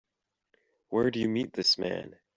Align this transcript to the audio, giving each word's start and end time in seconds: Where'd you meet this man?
Where'd 0.89 1.15
you 1.15 1.29
meet 1.29 1.53
this 1.53 1.77
man? 1.77 2.15